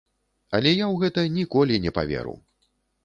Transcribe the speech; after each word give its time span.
Але 0.59 0.71
я 0.71 0.85
ў 0.93 1.03
гэта 1.03 1.25
ніколі 1.37 1.75
не 1.85 1.91
паверу. 1.99 2.35